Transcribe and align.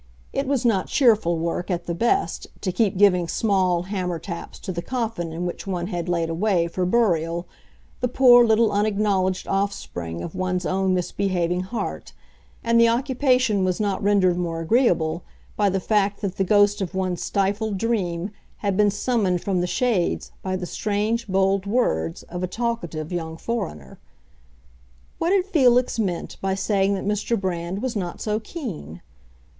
It 0.33 0.47
was 0.47 0.65
not 0.65 0.87
cheerful 0.87 1.37
work, 1.37 1.69
at 1.69 1.85
the 1.85 1.93
best, 1.93 2.47
to 2.61 2.71
keep 2.71 2.97
giving 2.97 3.27
small 3.27 3.83
hammer 3.83 4.17
taps 4.17 4.57
to 4.61 4.71
the 4.71 4.81
coffin 4.81 5.31
in 5.31 5.45
which 5.45 5.67
one 5.67 5.85
had 5.85 6.09
laid 6.09 6.27
away, 6.27 6.67
for 6.67 6.87
burial, 6.87 7.45
the 7.99 8.07
poor 8.07 8.43
little 8.43 8.71
unacknowledged 8.71 9.47
offspring 9.47 10.23
of 10.23 10.33
one's 10.33 10.65
own 10.65 10.95
misbehaving 10.95 11.61
heart; 11.61 12.13
and 12.63 12.81
the 12.81 12.87
occupation 12.89 13.63
was 13.63 13.79
not 13.79 14.01
rendered 14.01 14.37
more 14.39 14.59
agreeable 14.61 15.21
by 15.55 15.69
the 15.69 15.79
fact 15.79 16.21
that 16.21 16.37
the 16.37 16.43
ghost 16.43 16.81
of 16.81 16.95
one's 16.95 17.21
stifled 17.21 17.77
dream 17.77 18.31
had 18.65 18.75
been 18.75 18.89
summoned 18.89 19.43
from 19.43 19.61
the 19.61 19.67
shades 19.67 20.31
by 20.41 20.55
the 20.55 20.65
strange, 20.65 21.27
bold 21.27 21.67
words 21.67 22.23
of 22.23 22.41
a 22.41 22.47
talkative 22.47 23.11
young 23.11 23.37
foreigner. 23.37 23.99
What 25.19 25.31
had 25.31 25.45
Felix 25.45 25.99
meant 25.99 26.37
by 26.41 26.55
saying 26.55 26.95
that 26.95 27.05
Mr. 27.05 27.39
Brand 27.39 27.83
was 27.83 27.95
not 27.95 28.19
so 28.19 28.39
keen? 28.39 29.03